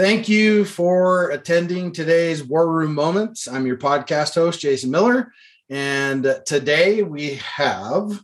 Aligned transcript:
Thank 0.00 0.30
you 0.30 0.64
for 0.64 1.28
attending 1.28 1.92
today's 1.92 2.42
War 2.42 2.72
Room 2.72 2.94
Moments. 2.94 3.46
I'm 3.46 3.66
your 3.66 3.76
podcast 3.76 4.34
host, 4.34 4.58
Jason 4.58 4.90
Miller. 4.90 5.30
And 5.68 6.40
today 6.46 7.02
we 7.02 7.34
have 7.34 8.18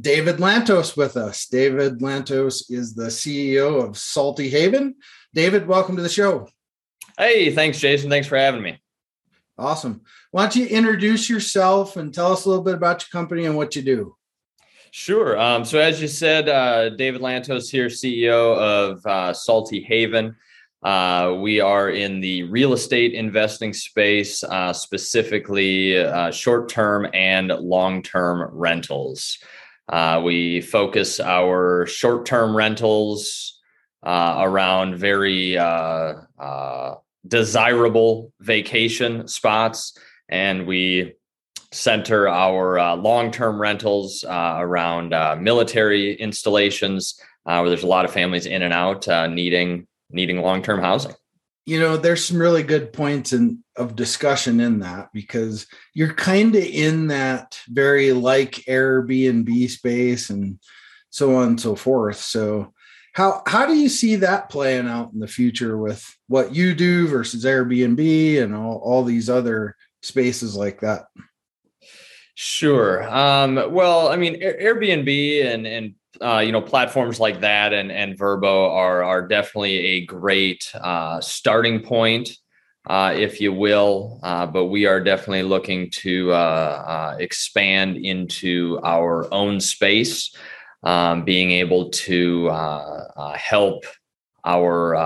David 0.00 0.36
Lantos 0.36 0.96
with 0.96 1.18
us. 1.18 1.44
David 1.44 1.98
Lantos 1.98 2.70
is 2.70 2.94
the 2.94 3.08
CEO 3.08 3.86
of 3.86 3.98
Salty 3.98 4.48
Haven. 4.48 4.94
David, 5.34 5.66
welcome 5.66 5.94
to 5.96 6.02
the 6.02 6.08
show. 6.08 6.48
Hey, 7.18 7.54
thanks, 7.54 7.78
Jason. 7.78 8.08
Thanks 8.08 8.26
for 8.26 8.38
having 8.38 8.62
me. 8.62 8.80
Awesome. 9.58 10.00
Why 10.30 10.44
don't 10.44 10.56
you 10.56 10.68
introduce 10.68 11.28
yourself 11.28 11.98
and 11.98 12.14
tell 12.14 12.32
us 12.32 12.46
a 12.46 12.48
little 12.48 12.64
bit 12.64 12.76
about 12.76 13.02
your 13.02 13.20
company 13.20 13.44
and 13.44 13.58
what 13.58 13.76
you 13.76 13.82
do? 13.82 14.16
Sure. 14.90 15.38
Um, 15.38 15.66
so, 15.66 15.80
as 15.80 16.00
you 16.00 16.08
said, 16.08 16.48
uh, 16.48 16.88
David 16.88 17.20
Lantos 17.20 17.70
here, 17.70 17.88
CEO 17.88 18.56
of 18.56 19.04
uh, 19.04 19.34
Salty 19.34 19.82
Haven. 19.82 20.34
Uh, 20.82 21.36
we 21.38 21.60
are 21.60 21.90
in 21.90 22.20
the 22.20 22.42
real 22.44 22.72
estate 22.72 23.12
investing 23.12 23.72
space, 23.72 24.42
uh, 24.44 24.72
specifically 24.72 25.98
uh, 25.98 26.30
short 26.30 26.70
term 26.70 27.06
and 27.12 27.48
long 27.48 28.02
term 28.02 28.48
rentals. 28.52 29.38
Uh, 29.90 30.22
we 30.24 30.60
focus 30.60 31.20
our 31.20 31.86
short 31.86 32.24
term 32.24 32.56
rentals 32.56 33.60
uh, 34.02 34.36
around 34.38 34.96
very 34.96 35.58
uh, 35.58 36.14
desirable 37.28 38.32
vacation 38.40 39.28
spots, 39.28 39.98
and 40.30 40.66
we 40.66 41.12
center 41.72 42.26
our 42.26 42.96
long 42.96 43.30
term 43.30 43.60
rentals 43.60 44.24
around 44.26 45.10
military 45.42 46.14
installations. 46.14 47.20
where 47.44 47.68
there's 47.68 47.82
a 47.82 47.86
lot 47.86 48.06
of 48.06 48.12
families 48.12 48.46
in 48.46 48.62
and 48.62 48.72
out 48.72 49.06
needing 49.30 49.86
needing 50.10 50.40
long-term 50.40 50.80
housing. 50.80 51.14
You 51.66 51.78
know 51.78 51.96
there's 51.96 52.24
some 52.24 52.40
really 52.40 52.62
good 52.62 52.92
points 52.92 53.32
in 53.32 53.62
of 53.76 53.94
discussion 53.94 54.60
in 54.60 54.80
that 54.80 55.10
because 55.12 55.66
you're 55.94 56.14
kind 56.14 56.56
of 56.56 56.64
in 56.64 57.08
that 57.08 57.60
very 57.68 58.12
like 58.12 58.52
airbnb 58.66 59.70
space 59.70 60.30
and 60.30 60.58
so 61.10 61.36
on 61.36 61.48
and 61.48 61.60
so 61.60 61.76
forth. 61.76 62.16
So 62.16 62.72
how 63.12 63.42
how 63.46 63.66
do 63.66 63.74
you 63.74 63.88
see 63.88 64.16
that 64.16 64.48
playing 64.48 64.88
out 64.88 65.12
in 65.12 65.20
the 65.20 65.28
future 65.28 65.76
with 65.76 66.04
what 66.28 66.54
you 66.54 66.74
do 66.74 67.06
versus 67.06 67.44
airbnb 67.44 68.42
and 68.42 68.54
all, 68.54 68.80
all 68.82 69.04
these 69.04 69.28
other 69.28 69.76
spaces 70.02 70.56
like 70.56 70.80
that? 70.80 71.06
Sure. 72.42 73.02
Um, 73.02 73.56
well, 73.70 74.08
I 74.08 74.16
mean, 74.16 74.40
Airbnb 74.40 75.44
and 75.44 75.66
and 75.66 75.94
uh, 76.20 76.38
you 76.38 76.52
know 76.52 76.60
platforms 76.60 77.20
like 77.20 77.40
that 77.40 77.72
and 77.72 77.90
and 77.92 78.18
Vrbo 78.18 78.70
are 78.70 79.02
are 79.02 79.26
definitely 79.26 79.78
a 79.78 80.06
great 80.06 80.70
uh, 80.74 81.20
starting 81.20 81.80
point, 81.80 82.36
uh, 82.88 83.14
if 83.16 83.40
you 83.40 83.52
will. 83.52 84.20
Uh, 84.22 84.46
but 84.46 84.66
we 84.66 84.86
are 84.86 85.00
definitely 85.00 85.42
looking 85.42 85.90
to 85.90 86.32
uh, 86.32 86.34
uh, 86.34 87.16
expand 87.18 87.96
into 87.96 88.80
our 88.82 89.32
own 89.32 89.60
space, 89.60 90.34
um, 90.82 91.24
being 91.24 91.52
able 91.52 91.90
to 91.90 92.48
help 93.36 93.84
our 94.44 94.96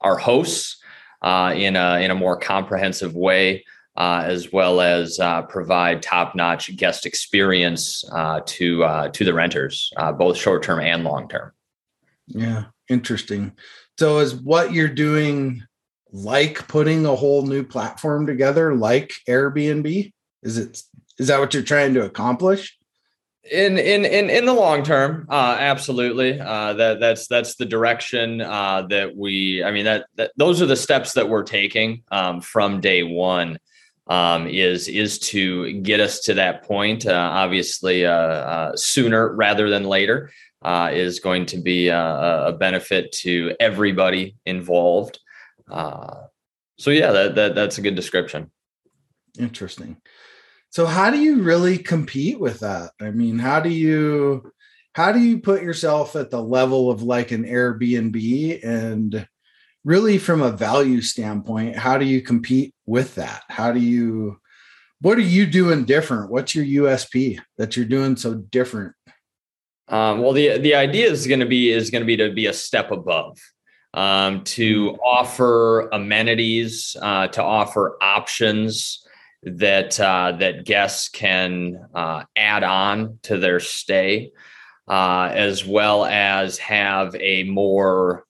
our 0.00 0.18
hosts 0.18 0.76
in 1.22 1.76
a 1.76 2.00
in 2.00 2.10
a 2.10 2.14
more 2.14 2.38
comprehensive 2.38 3.14
way 3.14 3.64
uh, 3.96 4.22
as 4.24 4.52
well 4.52 4.80
as 4.80 5.18
uh, 5.18 5.42
provide 5.42 6.02
top-notch 6.02 6.76
guest 6.76 7.06
experience 7.06 8.04
uh, 8.12 8.40
to 8.46 8.84
uh, 8.84 9.08
to 9.08 9.24
the 9.24 9.34
renters, 9.34 9.92
uh, 9.96 10.12
both 10.12 10.36
short-term 10.36 10.80
and 10.80 11.04
long-term. 11.04 11.52
Yeah, 12.26 12.64
interesting. 12.88 13.52
So, 13.98 14.18
is 14.18 14.34
what 14.34 14.72
you're 14.72 14.88
doing 14.88 15.62
like 16.12 16.68
putting 16.68 17.06
a 17.06 17.16
whole 17.16 17.46
new 17.46 17.62
platform 17.62 18.26
together, 18.26 18.74
like 18.74 19.12
Airbnb? 19.28 20.12
Is 20.42 20.58
it 20.58 20.82
is 21.18 21.28
that 21.28 21.40
what 21.40 21.54
you're 21.54 21.62
trying 21.62 21.94
to 21.94 22.04
accomplish? 22.04 22.76
in 23.50 23.78
in 23.78 24.04
in 24.04 24.28
in 24.28 24.44
the 24.44 24.52
long 24.52 24.82
term 24.82 25.26
uh 25.30 25.56
absolutely 25.58 26.40
uh 26.40 26.72
that 26.72 26.98
that's 26.98 27.28
that's 27.28 27.54
the 27.56 27.64
direction 27.64 28.40
uh 28.40 28.82
that 28.88 29.16
we 29.16 29.62
i 29.62 29.70
mean 29.70 29.84
that, 29.84 30.06
that 30.16 30.32
those 30.36 30.60
are 30.60 30.66
the 30.66 30.76
steps 30.76 31.12
that 31.12 31.28
we're 31.28 31.44
taking 31.44 32.02
um 32.10 32.40
from 32.40 32.80
day 32.80 33.02
one 33.02 33.58
um, 34.06 34.46
is 34.46 34.88
is 34.88 35.18
to 35.18 35.72
get 35.80 36.00
us 36.00 36.20
to 36.20 36.34
that 36.34 36.62
point. 36.64 37.06
Uh, 37.06 37.12
obviously, 37.12 38.06
uh, 38.06 38.12
uh, 38.12 38.76
sooner 38.76 39.34
rather 39.34 39.68
than 39.68 39.84
later 39.84 40.30
uh, 40.62 40.90
is 40.92 41.20
going 41.20 41.46
to 41.46 41.58
be 41.58 41.88
a, 41.88 42.46
a, 42.46 42.52
benefit 42.52 43.12
to 43.12 43.54
everybody 43.60 44.36
involved. 44.46 45.20
Uh, 45.70 46.22
so, 46.78 46.90
yeah, 46.90 47.12
that, 47.12 47.34
that 47.34 47.54
that's 47.54 47.78
a 47.78 47.82
good 47.82 47.94
description. 47.94 48.50
Interesting. 49.38 49.96
So, 50.70 50.86
how 50.86 51.10
do 51.10 51.18
you 51.18 51.42
really 51.42 51.78
compete 51.78 52.38
with 52.38 52.60
that? 52.60 52.90
I 53.00 53.10
mean, 53.10 53.38
how 53.38 53.60
do 53.60 53.70
you 53.70 54.52
how 54.92 55.12
do 55.12 55.20
you 55.20 55.38
put 55.38 55.62
yourself 55.62 56.16
at 56.16 56.30
the 56.30 56.42
level 56.42 56.90
of 56.90 57.02
like 57.02 57.30
an 57.30 57.44
Airbnb 57.44 58.64
and 58.64 59.28
really 59.86 60.18
from 60.18 60.42
a 60.42 60.50
value 60.50 61.00
standpoint 61.00 61.76
how 61.76 61.96
do 61.96 62.04
you 62.04 62.20
compete 62.20 62.74
with 62.86 63.14
that? 63.14 63.44
How 63.48 63.72
do 63.72 63.80
you 63.80 64.38
what 65.00 65.16
are 65.16 65.22
you 65.22 65.46
doing 65.46 65.84
different? 65.84 66.30
What's 66.30 66.54
your 66.54 66.84
usp 66.84 67.38
that 67.56 67.76
you're 67.76 67.86
doing 67.86 68.16
so 68.16 68.34
different? 68.34 68.94
Um, 69.88 70.20
well 70.20 70.32
the 70.32 70.58
the 70.58 70.74
idea 70.74 71.08
is 71.08 71.26
going 71.26 71.40
to 71.40 71.46
be 71.46 71.70
is 71.70 71.90
going 71.90 72.02
to 72.02 72.06
be 72.06 72.16
to 72.16 72.32
be 72.32 72.46
a 72.46 72.52
step 72.52 72.90
above 72.90 73.38
um, 73.94 74.42
to 74.44 74.90
mm-hmm. 74.90 75.00
offer 75.00 75.88
amenities 75.90 76.96
uh, 77.00 77.28
to 77.28 77.42
offer 77.42 77.96
options 78.02 79.06
that 79.44 80.00
uh, 80.00 80.32
that 80.40 80.64
guests 80.64 81.08
can 81.08 81.78
uh, 81.94 82.24
add 82.34 82.64
on 82.64 83.20
to 83.22 83.38
their 83.38 83.60
stay 83.60 84.32
uh, 84.88 85.30
as 85.32 85.64
well 85.64 86.04
as 86.04 86.58
have 86.58 87.14
a 87.20 87.44
more 87.44 88.25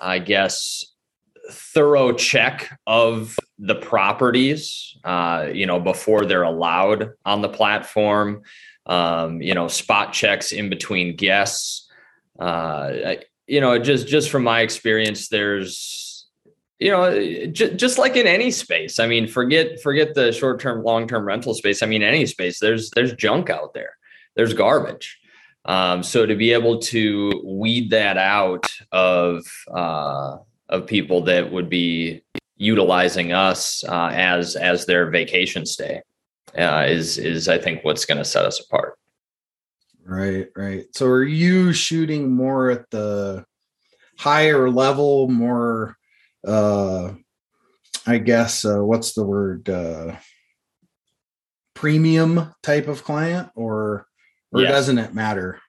I 0.00 0.18
guess, 0.18 0.84
thorough 1.50 2.12
check 2.12 2.78
of 2.86 3.36
the 3.58 3.74
properties, 3.74 4.96
uh, 5.04 5.48
you 5.52 5.66
know, 5.66 5.80
before 5.80 6.24
they're 6.24 6.42
allowed 6.42 7.10
on 7.24 7.42
the 7.42 7.48
platform. 7.48 8.42
Um, 8.86 9.40
you 9.40 9.54
know, 9.54 9.68
spot 9.68 10.12
checks 10.12 10.52
in 10.52 10.68
between 10.68 11.16
guests. 11.16 11.88
Uh, 12.38 13.14
you 13.46 13.60
know, 13.60 13.78
just 13.78 14.06
just 14.06 14.30
from 14.30 14.42
my 14.44 14.60
experience, 14.60 15.28
there's, 15.28 16.26
you 16.78 16.90
know, 16.90 17.48
just 17.50 17.98
like 17.98 18.16
in 18.16 18.26
any 18.26 18.50
space. 18.50 18.98
I 18.98 19.06
mean, 19.06 19.26
forget 19.26 19.80
forget 19.80 20.14
the 20.14 20.32
short 20.32 20.60
term, 20.60 20.82
long 20.82 21.08
term 21.08 21.24
rental 21.24 21.54
space. 21.54 21.82
I 21.82 21.86
mean, 21.86 22.02
any 22.02 22.26
space. 22.26 22.58
There's 22.60 22.90
there's 22.90 23.14
junk 23.14 23.48
out 23.48 23.72
there. 23.72 23.96
There's 24.36 24.52
garbage. 24.52 25.18
Um, 25.66 26.02
so 26.02 26.26
to 26.26 26.36
be 26.36 26.52
able 26.52 26.78
to 26.80 27.42
weed 27.44 27.90
that 27.90 28.18
out 28.18 28.66
of 28.92 29.44
uh, 29.74 30.36
of 30.68 30.86
people 30.86 31.22
that 31.22 31.50
would 31.50 31.70
be 31.70 32.22
utilizing 32.56 33.32
us 33.32 33.82
uh, 33.84 34.10
as 34.12 34.56
as 34.56 34.86
their 34.86 35.10
vacation 35.10 35.64
stay 35.66 36.02
uh, 36.56 36.84
is 36.86 37.18
is 37.18 37.48
I 37.48 37.58
think 37.58 37.84
what's 37.84 38.04
going 38.04 38.18
to 38.18 38.24
set 38.24 38.44
us 38.44 38.60
apart. 38.60 38.98
Right, 40.04 40.48
right. 40.54 40.84
So 40.94 41.06
are 41.06 41.24
you 41.24 41.72
shooting 41.72 42.30
more 42.30 42.70
at 42.70 42.90
the 42.90 43.44
higher 44.18 44.70
level, 44.70 45.28
more 45.28 45.96
uh 46.46 47.14
I 48.06 48.18
guess 48.18 48.66
uh 48.66 48.84
what's 48.84 49.14
the 49.14 49.24
word 49.24 49.68
uh 49.68 50.16
premium 51.74 52.54
type 52.62 52.86
of 52.86 53.02
client 53.02 53.48
or 53.54 54.06
or 54.54 54.62
yes. 54.62 54.70
doesn't 54.70 54.98
it 54.98 55.14
matter? 55.14 55.60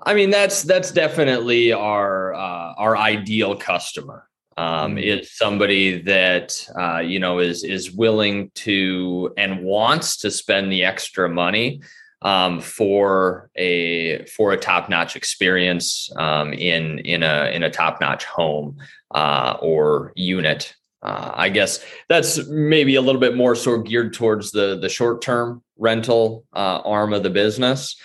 I 0.00 0.14
mean, 0.14 0.30
that's 0.30 0.62
that's 0.62 0.90
definitely 0.90 1.72
our 1.72 2.34
uh, 2.34 2.74
our 2.76 2.96
ideal 2.96 3.56
customer. 3.56 4.28
Um, 4.56 4.92
mm-hmm. 4.92 4.98
Is 4.98 5.36
somebody 5.36 6.02
that 6.02 6.66
uh, 6.78 6.98
you 6.98 7.18
know 7.18 7.38
is 7.38 7.64
is 7.64 7.92
willing 7.92 8.50
to 8.56 9.32
and 9.36 9.62
wants 9.64 10.18
to 10.18 10.30
spend 10.30 10.72
the 10.72 10.84
extra 10.84 11.28
money 11.28 11.80
um, 12.22 12.60
for 12.60 13.50
a 13.56 14.24
for 14.26 14.52
a 14.52 14.56
top 14.56 14.88
notch 14.88 15.16
experience 15.16 16.10
um, 16.16 16.52
in 16.52 16.98
in 17.00 17.22
a 17.22 17.50
in 17.52 17.62
a 17.62 17.70
top 17.70 18.00
notch 18.00 18.24
home 18.24 18.78
uh, 19.14 19.56
or 19.60 20.12
unit. 20.16 20.74
Uh, 21.02 21.32
I 21.34 21.50
guess 21.50 21.84
that's 22.08 22.46
maybe 22.48 22.94
a 22.94 23.02
little 23.02 23.20
bit 23.20 23.36
more 23.36 23.54
sort 23.54 23.80
of 23.80 23.86
geared 23.86 24.14
towards 24.14 24.52
the 24.52 24.78
the 24.80 24.88
short 24.88 25.20
term 25.20 25.62
rental 25.76 26.44
uh, 26.54 26.80
arm 26.84 27.12
of 27.12 27.22
the 27.22 27.30
business. 27.30 27.96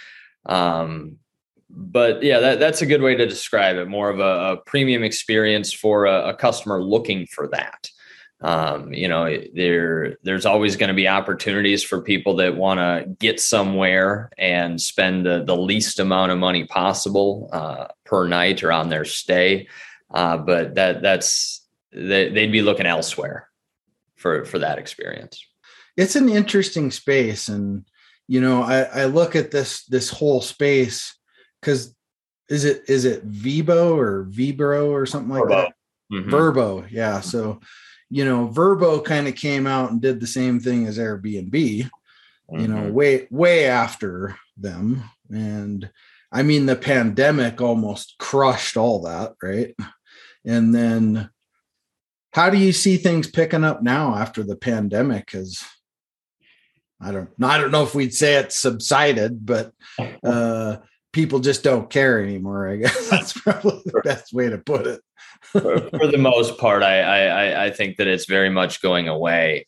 Um, 0.45 1.17
but 1.69 2.23
yeah, 2.23 2.39
that, 2.39 2.59
that's 2.59 2.81
a 2.81 2.85
good 2.85 3.01
way 3.01 3.15
to 3.15 3.27
describe 3.27 3.77
it. 3.77 3.87
More 3.87 4.09
of 4.09 4.19
a, 4.19 4.53
a 4.53 4.57
premium 4.65 5.03
experience 5.03 5.71
for 5.71 6.05
a, 6.05 6.29
a, 6.29 6.33
customer 6.33 6.81
looking 6.81 7.27
for 7.27 7.47
that. 7.49 7.89
Um, 8.41 8.93
you 8.93 9.07
know, 9.07 9.37
there 9.53 10.17
there's 10.23 10.45
always 10.45 10.77
going 10.77 10.87
to 10.87 10.93
be 10.93 11.07
opportunities 11.07 11.83
for 11.83 12.01
people 12.01 12.37
that 12.37 12.55
want 12.55 12.79
to 12.79 13.13
get 13.19 13.39
somewhere 13.39 14.31
and 14.37 14.81
spend 14.81 15.25
the, 15.25 15.43
the 15.43 15.57
least 15.57 15.99
amount 15.99 16.31
of 16.31 16.37
money 16.37 16.63
possible 16.63 17.49
uh, 17.51 17.87
per 18.05 18.27
night 18.27 18.63
or 18.63 18.71
on 18.71 18.89
their 18.89 19.05
stay. 19.05 19.67
Uh, 20.11 20.37
but 20.37 20.75
that 20.75 21.01
that's 21.01 21.67
they, 21.91 22.29
they'd 22.29 22.51
be 22.51 22.61
looking 22.61 22.85
elsewhere 22.85 23.49
for 24.15 24.45
for 24.45 24.59
that 24.59 24.79
experience. 24.79 25.45
It's 25.97 26.15
an 26.15 26.29
interesting 26.29 26.91
space, 26.91 27.49
and 27.49 27.85
you 28.29 28.39
know, 28.39 28.61
I, 28.61 28.81
I 28.83 29.05
look 29.05 29.35
at 29.35 29.49
this 29.49 29.85
this 29.85 30.11
whole 30.11 30.39
space 30.39 31.17
because 31.59 31.95
is 32.47 32.63
it 32.63 32.83
is 32.87 33.03
it 33.03 33.27
Vibo 33.27 33.97
or 33.97 34.25
Vibro 34.25 34.91
or 34.91 35.07
something 35.07 35.33
like 35.33 35.45
Vrbo. 35.45 35.49
that? 35.49 35.73
Mm-hmm. 36.13 36.29
Vrbo, 36.29 36.91
yeah. 36.91 37.21
So, 37.21 37.59
you 38.11 38.25
know, 38.25 38.47
Vrbo 38.47 39.03
kind 39.03 39.27
of 39.27 39.33
came 39.33 39.65
out 39.65 39.89
and 39.89 39.99
did 39.99 40.19
the 40.19 40.27
same 40.27 40.59
thing 40.59 40.85
as 40.85 40.99
Airbnb, 40.99 41.49
mm-hmm. 41.49 42.59
you 42.59 42.67
know, 42.67 42.83
mm-hmm. 42.83 42.93
way 42.93 43.27
way 43.31 43.65
after 43.65 44.37
them. 44.55 45.03
And 45.31 45.89
I 46.31 46.43
mean, 46.43 46.67
the 46.67 46.75
pandemic 46.75 47.61
almost 47.61 48.13
crushed 48.19 48.77
all 48.77 49.01
that, 49.05 49.33
right? 49.41 49.75
And 50.45 50.73
then, 50.73 51.31
how 52.33 52.51
do 52.51 52.59
you 52.59 52.73
see 52.73 52.97
things 52.97 53.27
picking 53.27 53.63
up 53.63 53.81
now 53.81 54.13
after 54.13 54.43
the 54.43 54.55
pandemic? 54.55 55.25
Because 55.25 55.63
I 57.01 57.11
don't, 57.11 57.29
I 57.41 57.57
don't 57.57 57.71
know 57.71 57.83
if 57.83 57.95
we'd 57.95 58.13
say 58.13 58.35
it 58.35 58.51
subsided, 58.51 59.45
but 59.45 59.73
uh, 60.23 60.77
people 61.11 61.39
just 61.39 61.63
don't 61.63 61.89
care 61.89 62.23
anymore. 62.23 62.69
I 62.69 62.77
guess 62.77 63.09
that's 63.11 63.33
probably 63.33 63.81
the 63.85 64.01
best 64.03 64.33
way 64.33 64.49
to 64.49 64.57
put 64.57 64.87
it. 64.87 65.01
for, 65.41 65.89
for, 65.89 66.07
the 66.07 66.17
most 66.17 66.57
part, 66.57 66.83
I, 66.83 67.01
I 67.01 67.65
I 67.65 67.71
think 67.71 67.97
that 67.97 68.07
it's 68.07 68.25
very 68.25 68.49
much 68.49 68.81
going 68.81 69.07
away, 69.07 69.67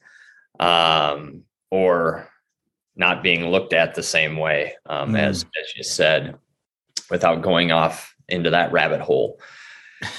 um, 0.60 1.44
or 1.70 2.28
not 2.96 3.24
being 3.24 3.48
looked 3.48 3.74
at 3.74 3.96
the 3.96 4.04
same 4.04 4.36
way 4.36 4.76
um, 4.88 5.14
mm. 5.14 5.20
as 5.20 5.44
as 5.44 5.78
you 5.78 5.84
said, 5.84 6.38
without 7.10 7.42
going 7.42 7.72
off 7.72 8.14
into 8.28 8.50
that 8.50 8.72
rabbit 8.72 9.02
hole. 9.02 9.40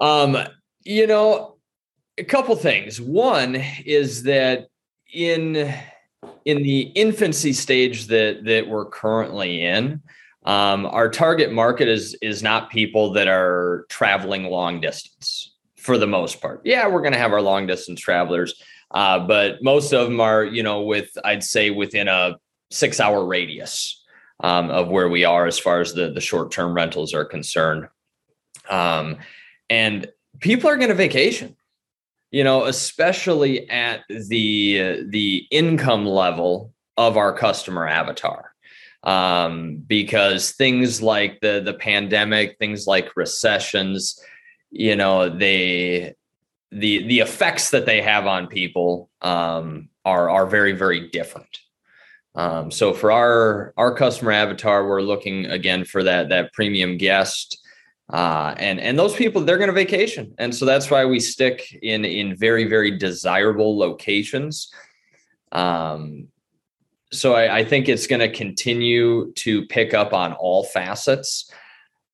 Um, 0.00 0.36
you 0.82 1.06
know, 1.06 1.54
a 2.18 2.24
couple 2.24 2.56
things. 2.56 3.00
One 3.00 3.54
is 3.86 4.24
that 4.24 4.66
in 5.12 5.72
in 6.44 6.62
the 6.62 6.80
infancy 6.94 7.52
stage 7.52 8.06
that 8.06 8.44
that 8.44 8.68
we're 8.68 8.86
currently 8.86 9.64
in, 9.64 10.02
um, 10.44 10.86
our 10.86 11.08
target 11.08 11.52
market 11.52 11.88
is 11.88 12.14
is 12.20 12.42
not 12.42 12.70
people 12.70 13.12
that 13.12 13.28
are 13.28 13.86
traveling 13.88 14.44
long 14.44 14.80
distance 14.80 15.54
for 15.76 15.98
the 15.98 16.06
most 16.06 16.40
part. 16.40 16.60
Yeah, 16.64 16.86
we're 16.88 17.00
going 17.00 17.12
to 17.12 17.18
have 17.18 17.32
our 17.32 17.42
long 17.42 17.66
distance 17.66 18.00
travelers, 18.00 18.62
uh, 18.90 19.20
but 19.20 19.62
most 19.62 19.92
of 19.92 20.08
them 20.08 20.20
are, 20.20 20.44
you 20.44 20.62
know, 20.62 20.82
with 20.82 21.10
I'd 21.24 21.44
say 21.44 21.70
within 21.70 22.08
a 22.08 22.36
six 22.70 23.00
hour 23.00 23.24
radius 23.24 24.02
um, 24.40 24.70
of 24.70 24.88
where 24.88 25.08
we 25.08 25.24
are 25.24 25.46
as 25.46 25.58
far 25.58 25.80
as 25.80 25.94
the 25.94 26.10
the 26.10 26.20
short 26.20 26.50
term 26.50 26.74
rentals 26.74 27.14
are 27.14 27.24
concerned. 27.24 27.88
Um, 28.68 29.18
and 29.70 30.10
people 30.40 30.68
are 30.68 30.76
going 30.76 30.88
to 30.88 30.94
vacation, 30.94 31.56
you 32.34 32.42
know, 32.42 32.64
especially 32.64 33.70
at 33.70 34.00
the 34.08 35.04
the 35.08 35.46
income 35.52 36.04
level 36.04 36.72
of 36.96 37.16
our 37.16 37.32
customer 37.32 37.86
avatar 37.86 38.52
um, 39.04 39.76
because 39.86 40.50
things 40.50 41.00
like 41.00 41.38
the 41.42 41.62
the 41.64 41.74
pandemic, 41.74 42.58
things 42.58 42.88
like 42.88 43.14
recessions, 43.14 44.20
you 44.72 44.96
know, 44.96 45.28
they 45.28 46.16
the 46.72 47.06
the 47.06 47.20
effects 47.20 47.70
that 47.70 47.86
they 47.86 48.02
have 48.02 48.26
on 48.26 48.48
people 48.48 49.08
um, 49.22 49.88
are 50.04 50.28
are 50.28 50.48
very 50.48 50.72
very 50.72 51.08
different. 51.10 51.60
Um, 52.34 52.72
so 52.72 52.92
for 52.92 53.12
our 53.12 53.72
our 53.76 53.94
customer 53.94 54.32
avatar, 54.32 54.88
we're 54.88 55.02
looking 55.02 55.46
again 55.46 55.84
for 55.84 56.02
that 56.02 56.30
that 56.30 56.52
premium 56.52 56.96
guest. 56.96 57.60
Uh, 58.12 58.54
and 58.58 58.78
and 58.80 58.98
those 58.98 59.14
people 59.14 59.40
they're 59.42 59.56
going 59.56 59.68
to 59.68 59.72
vacation 59.72 60.34
and 60.36 60.54
so 60.54 60.66
that's 60.66 60.90
why 60.90 61.06
we 61.06 61.18
stick 61.18 61.74
in 61.80 62.04
in 62.04 62.36
very 62.36 62.64
very 62.64 62.90
desirable 62.98 63.78
locations 63.78 64.70
um, 65.52 66.28
so 67.14 67.34
I, 67.34 67.58
I 67.58 67.64
think 67.64 67.88
it's 67.88 68.06
going 68.06 68.20
to 68.20 68.30
continue 68.30 69.32
to 69.32 69.66
pick 69.66 69.94
up 69.94 70.12
on 70.12 70.32
all 70.32 70.64
facets. 70.64 71.50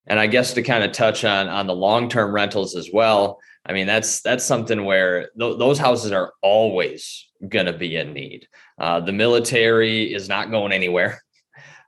And 0.07 0.19
I 0.19 0.27
guess 0.27 0.55
to 0.55 0.63
kind 0.63 0.85
of 0.85 0.93
touch 0.93 1.25
on 1.25 1.49
on 1.49 1.67
the 1.67 1.75
long 1.75 2.09
term 2.09 2.33
rentals 2.33 2.75
as 2.75 2.91
well. 2.93 3.39
I 3.67 3.73
mean, 3.73 3.87
that's 3.87 4.21
that's 4.23 4.45
something 4.45 4.85
where 4.85 5.31
th- 5.39 5.59
those 5.59 5.79
houses 5.79 6.13
are 6.13 6.33
always 6.43 7.29
going 7.49 7.67
to 7.67 7.73
be 7.73 7.97
in 7.97 8.13
need. 8.13 8.49
Uh, 8.79 9.01
the 9.01 9.13
military 9.13 10.13
is 10.13 10.29
not 10.29 10.51
going 10.51 10.73
anywhere. 10.73 11.23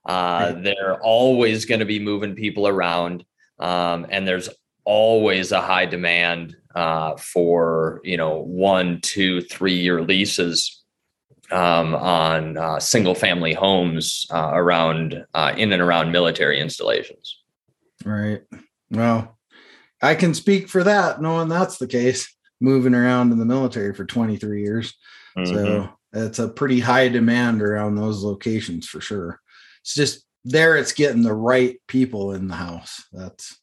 Uh, 0.04 0.52
they're 0.52 1.00
always 1.02 1.64
going 1.64 1.80
to 1.80 1.86
be 1.86 1.98
moving 1.98 2.34
people 2.34 2.68
around, 2.68 3.24
um, 3.62 4.06
and 4.10 4.26
there's 4.26 4.48
always 4.84 5.52
a 5.52 5.60
high 5.60 5.86
demand 5.86 6.56
uh, 6.74 7.16
for 7.16 8.00
you 8.04 8.16
know 8.16 8.40
one, 8.40 9.00
two, 9.00 9.40
three 9.42 9.78
year 9.78 10.02
leases 10.02 10.82
um, 11.50 11.94
on 11.94 12.58
uh, 12.58 12.80
single 12.80 13.14
family 13.14 13.54
homes 13.54 14.26
uh, 14.30 14.50
around 14.52 15.24
uh, 15.32 15.54
in 15.56 15.72
and 15.72 15.80
around 15.80 16.10
military 16.10 16.60
installations. 16.60 17.38
Right. 18.04 18.42
Well, 18.90 19.38
I 20.02 20.16
can 20.16 20.34
speak 20.34 20.68
for 20.68 20.82
that, 20.82 21.22
knowing 21.22 21.48
that's 21.48 21.78
the 21.78 21.86
case. 21.86 22.28
Moving 22.60 22.94
around 22.94 23.32
in 23.32 23.38
the 23.38 23.44
military 23.44 23.92
for 23.92 24.04
23 24.04 24.62
years, 24.62 24.94
mm-hmm. 25.36 25.52
so 25.52 25.88
it's 26.12 26.38
a 26.38 26.48
pretty 26.48 26.78
high 26.78 27.08
demand 27.08 27.60
around 27.60 27.96
those 27.96 28.22
locations 28.22 28.86
for 28.86 29.00
sure. 29.00 29.40
It's 29.80 29.94
just 29.94 30.24
there; 30.44 30.76
it's 30.76 30.92
getting 30.92 31.22
the 31.22 31.34
right 31.34 31.76
people 31.86 32.32
in 32.32 32.48
the 32.48 32.54
house. 32.54 33.04
That's 33.12 33.58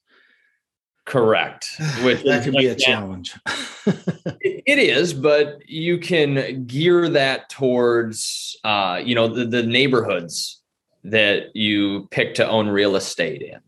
Correct. 1.09 1.67
Which 2.03 2.23
that 2.23 2.43
could 2.43 2.53
be 2.53 2.67
a 2.67 2.75
challenge. 2.75 3.35
it, 3.87 4.63
it 4.65 4.77
is, 4.79 5.13
but 5.13 5.67
you 5.67 5.97
can 5.97 6.65
gear 6.65 7.09
that 7.09 7.49
towards 7.49 8.55
uh, 8.63 9.01
you 9.03 9.15
know 9.15 9.27
the, 9.27 9.45
the 9.45 9.63
neighborhoods 9.63 10.61
that 11.03 11.55
you 11.55 12.07
pick 12.11 12.35
to 12.35 12.47
own 12.47 12.67
real 12.69 12.95
estate 12.95 13.41
in. 13.41 13.59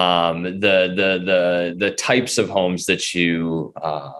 Um, 0.00 0.44
the 0.44 0.92
the 0.94 1.22
the 1.24 1.74
the 1.76 1.90
types 1.92 2.38
of 2.38 2.48
homes 2.48 2.86
that 2.86 3.12
you 3.12 3.72
uh, 3.82 4.12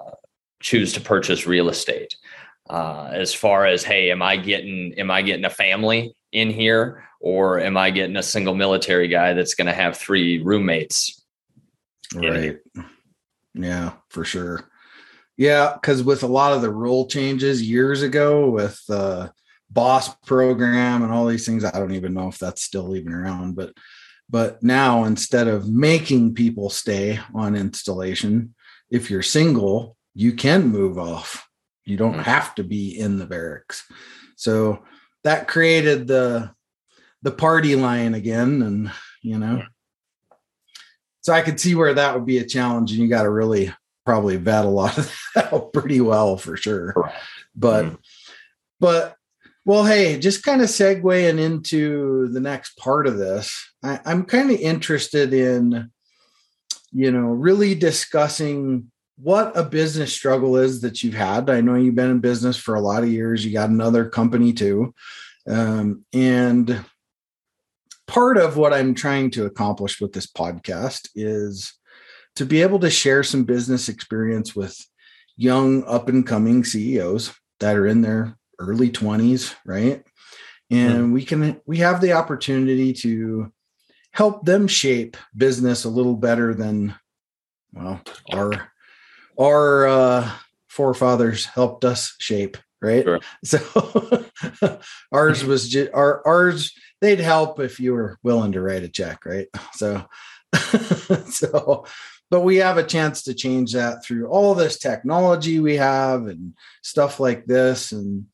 choose 0.61 0.93
to 0.95 1.01
purchase 1.01 1.47
real 1.47 1.69
estate. 1.69 2.17
Uh, 2.69 3.09
as 3.13 3.33
far 3.33 3.67
as 3.67 3.85
hey, 3.85 4.11
am 4.11 4.21
I 4.21 4.37
getting 4.37 4.95
am 4.99 5.13
I 5.13 5.23
getting 5.23 5.45
a 5.45 5.51
family 5.51 6.17
in 6.37 6.51
here, 6.51 7.05
or 7.21 7.59
am 7.61 7.77
I 7.77 7.91
getting 7.91 8.17
a 8.17 8.23
single 8.23 8.55
military 8.55 9.09
guy 9.09 9.33
that's 9.33 9.55
going 9.55 9.67
to 9.67 9.73
have 9.73 9.97
three 9.97 10.43
roommates 10.43 11.27
Right. 12.15 12.59
Yeah, 13.55 13.93
for 14.11 14.25
sure. 14.25 14.69
Yeah, 15.37 15.75
because 15.75 16.03
with 16.03 16.23
a 16.23 16.29
lot 16.29 16.53
of 16.53 16.63
the 16.63 16.71
rule 16.71 17.07
changes 17.07 17.63
years 17.63 18.03
ago 18.03 18.49
with 18.49 18.81
the 18.87 19.33
boss 19.71 20.15
program 20.27 21.03
and 21.03 21.13
all 21.13 21.27
these 21.27 21.47
things, 21.47 21.65
I 21.65 21.79
don't 21.79 21.95
even 21.95 22.15
know 22.15 22.29
if 22.29 22.39
that's 22.39 22.63
still 22.63 22.97
even 22.97 23.13
around, 23.13 23.57
but 23.57 23.73
but 24.29 24.63
now 24.63 25.05
instead 25.05 25.47
of 25.47 25.69
making 25.69 26.35
people 26.35 26.69
stay 26.69 27.21
on 27.35 27.55
installation, 27.55 28.55
if 28.91 29.09
you're 29.11 29.23
single, 29.23 29.97
you 30.15 30.33
can 30.33 30.69
move 30.69 30.99
off. 30.99 31.49
You 31.85 31.97
don't 31.97 32.13
mm-hmm. 32.13 32.23
have 32.23 32.55
to 32.57 32.65
be 32.65 32.99
in 32.99 33.19
the 33.19 33.27
barracks. 33.27 33.85
So 34.37 34.85
that 35.27 35.47
created 35.49 36.07
the 36.07 36.51
the 37.23 37.31
party 37.31 37.77
line 37.77 38.15
again 38.15 38.63
and 38.63 38.91
you 39.23 39.39
know 39.39 39.63
so 41.27 41.33
I 41.33 41.43
could 41.43 41.59
see 41.59 41.75
where 41.75 41.93
that 41.93 42.15
would 42.15 42.25
be 42.25 42.39
a 42.39 42.47
challenge, 42.47 42.93
and 42.93 43.01
you 43.01 43.09
got 43.09 43.25
to 43.25 43.31
really 43.31 43.75
probably 44.05 44.37
vet 44.37 44.65
a 44.65 44.69
lot 44.69 44.97
of 44.97 45.13
that 45.35 45.53
out 45.53 45.73
pretty 45.73 46.01
well 46.01 46.37
for 46.37 46.57
sure. 46.57 46.95
But 47.57 47.85
mm-hmm. 47.85 47.95
but 48.79 49.17
well, 49.65 49.85
hey, 49.85 50.21
just 50.21 50.45
kind 50.45 50.63
of 50.63 50.69
segueing 50.69 51.41
into 51.41 52.29
the 52.29 52.39
next 52.39 52.79
part 52.79 53.09
of 53.09 53.19
this, 53.19 53.53
I, 53.83 53.99
I'm 54.05 54.23
kind 54.23 54.53
of 54.53 54.61
interested 54.61 55.35
in, 55.35 55.91
you 56.93 57.11
know, 57.11 57.27
really 57.27 57.75
discussing 57.75 58.93
what 59.19 59.57
a 59.57 59.63
business 59.63 60.13
struggle 60.13 60.57
is 60.57 60.83
that 60.83 61.03
you've 61.03 61.15
had. 61.15 61.49
I 61.49 61.61
know 61.61 61.75
you've 61.75 61.95
been 61.95 62.11
in 62.11 62.21
business 62.21 62.57
for 62.57 62.75
a 62.75 62.81
lot 62.81 63.03
of 63.03 63.09
years. 63.09 63.45
You 63.45 63.53
got 63.53 63.71
another 63.71 64.09
company 64.09 64.53
too. 64.53 64.95
Um, 65.49 66.05
and 66.13 66.85
part 68.07 68.37
of 68.37 68.57
what 68.57 68.73
I'm 68.73 68.95
trying 68.95 69.31
to 69.33 69.47
accomplish 69.47 70.01
with 70.01 70.13
this 70.13 70.27
podcast 70.27 71.09
is 71.15 71.73
to 72.37 72.45
be 72.45 72.63
able 72.63 72.79
to 72.81 72.91
share 72.91 73.23
some 73.23 73.45
business 73.45 73.89
experience 73.89 74.55
with 74.55 74.79
young 75.37 75.85
up 75.85 76.09
and 76.09 76.27
coming 76.27 76.65
CEOs 76.65 77.35
that 77.61 77.77
are 77.77 77.87
in 77.87 78.03
their 78.03 78.37
early 78.59 78.91
20s, 78.91 79.55
right? 79.65 80.05
And 80.71 80.99
mm-hmm. 80.99 81.13
we 81.13 81.25
can 81.25 81.61
we 81.65 81.79
have 81.79 82.01
the 82.01 82.13
opportunity 82.13 82.93
to 82.95 83.53
help 84.11 84.45
them 84.45 84.67
shape 84.67 85.17
business 85.37 85.85
a 85.85 85.91
little 85.91 86.17
better 86.17 86.55
than 86.55 86.95
well 87.73 88.01
our 88.33 88.73
our 89.39 89.87
uh, 89.87 90.31
forefathers 90.69 91.47
helped 91.47 91.85
us 91.85 92.15
shape 92.19 92.57
right? 92.83 93.05
Sure. 93.05 93.21
so 93.45 94.81
ours 95.13 95.45
was 95.45 95.69
just 95.69 95.91
our 95.95 96.27
ours 96.27 96.73
they'd 97.01 97.21
help 97.21 97.59
if 97.59 97.81
you 97.81 97.95
were 97.95 98.19
willing 98.23 98.53
to 98.53 98.61
write 98.61 98.83
a 98.83 98.89
check 98.89 99.25
right? 99.25 99.49
So 99.73 100.05
so 101.31 101.87
but 102.31 102.41
we 102.41 102.57
have 102.57 102.79
a 102.79 102.85
chance 102.85 103.23
to 103.23 103.35
change 103.35 103.73
that 103.73 104.05
through 104.05 104.29
all 104.29 104.55
this 104.55 104.79
technology 104.79 105.59
we 105.61 105.77
have 105.77 106.27
and 106.27 106.55
stuff 106.83 107.21
like 107.21 107.47
this. 107.47 107.93
And 107.93 108.27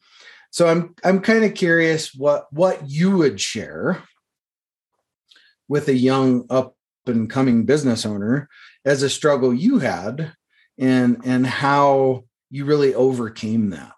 so 0.52 0.68
i'm 0.68 0.94
i'm 1.02 1.20
kind 1.20 1.44
of 1.44 1.54
curious 1.54 2.14
what 2.14 2.46
what 2.52 2.88
you 2.88 3.16
would 3.16 3.40
share 3.40 4.02
with 5.66 5.88
a 5.88 5.94
young 5.94 6.46
up 6.50 6.76
and 7.06 7.28
coming 7.28 7.64
business 7.64 8.06
owner 8.06 8.48
as 8.84 9.02
a 9.02 9.10
struggle 9.10 9.52
you 9.52 9.80
had 9.80 10.32
and 10.78 11.20
and 11.24 11.46
how 11.46 12.24
you 12.50 12.64
really 12.64 12.94
overcame 12.94 13.70
that. 13.70 13.92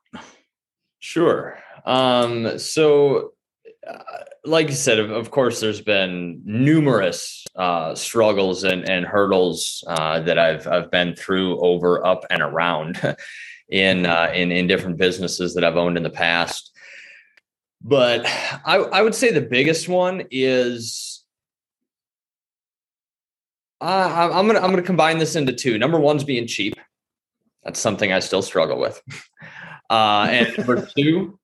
Sure. 1.01 1.59
Um 1.85 2.59
so 2.59 3.33
uh, 3.87 3.99
like 4.47 4.69
you 4.69 4.75
said, 4.75 4.99
of, 4.99 5.11
of, 5.11 5.31
course, 5.31 5.61
there's 5.61 5.81
been 5.81 6.41
numerous 6.45 7.45
uh, 7.57 7.95
struggles 7.95 8.65
and, 8.65 8.89
and 8.89 9.05
hurdles 9.05 9.85
uh, 9.87 10.21
that 10.21 10.39
I've 10.39 10.67
I've 10.67 10.91
been 10.91 11.15
through 11.15 11.61
over, 11.61 12.05
up, 12.05 12.25
and 12.31 12.43
around 12.43 13.01
in 13.69 14.07
uh, 14.07 14.33
in 14.35 14.53
in 14.53 14.67
different 14.67 14.99
businesses 14.99 15.55
that 15.55 15.65
I've 15.65 15.77
owned 15.77 15.97
in 15.97 16.03
the 16.03 16.11
past. 16.11 16.73
But 17.83 18.25
I, 18.25 18.77
I 18.77 19.03
would 19.03 19.15
say 19.15 19.31
the 19.31 19.43
biggest 19.43 19.89
one 19.89 20.25
is 20.31 21.14
uh, 23.81 24.31
I'm 24.33 24.47
gonna 24.47 24.61
I'm 24.61 24.71
gonna 24.71 24.83
combine 24.83 25.19
this 25.19 25.37
into 25.37 25.53
two. 25.53 25.79
Number 25.79 25.99
one's 25.99 26.25
being 26.25 26.47
cheap. 26.47 26.75
That's 27.63 27.81
something 27.81 28.13
I 28.13 28.21
still 28.21 28.43
struggle 28.43 28.79
with. 28.79 29.01
Uh, 29.91 30.27
and 30.31 30.57
number 30.57 30.89
two 30.97 31.39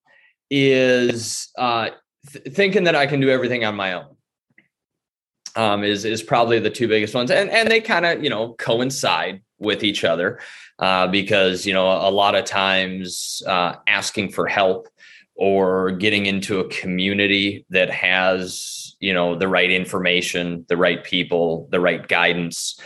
is 0.51 1.49
uh, 1.59 1.91
th- 2.33 2.55
thinking 2.55 2.85
that 2.85 2.97
I 2.97 3.07
can 3.07 3.21
do 3.21 3.29
everything 3.29 3.67
on 3.67 3.77
my 3.77 3.93
own. 3.93 4.17
Um, 5.57 5.85
is 5.85 6.07
is 6.07 6.23
probably 6.23 6.59
the 6.59 6.71
two 6.71 6.89
biggest 6.89 7.15
ones, 7.15 7.31
and 7.31 7.51
and 7.51 7.71
they 7.71 7.83
kind 7.83 8.07
of 8.07 8.25
you 8.25 8.31
know 8.31 8.55
coincide 8.55 9.43
with 9.59 9.85
each 9.85 10.05
other 10.05 10.41
uh, 10.79 11.07
because 11.07 11.67
you 11.67 11.75
know 11.75 11.87
a 11.87 12.11
lot 12.11 12.35
of 12.35 12.47
times 12.47 13.43
uh, 13.47 13.75
asking 13.87 14.31
for 14.31 14.47
help 14.47 14.89
or 15.41 15.91
getting 15.93 16.27
into 16.27 16.61
a 16.61 16.69
community 16.69 17.65
that 17.71 17.91
has 17.91 18.95
you 19.01 19.13
know 19.13 19.35
the 19.35 19.49
right 19.49 19.71
information 19.71 20.65
the 20.69 20.77
right 20.77 21.03
people 21.03 21.67
the 21.71 21.81
right 21.81 22.07
guidance 22.07 22.79